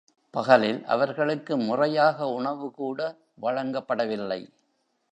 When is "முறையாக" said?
1.57-2.27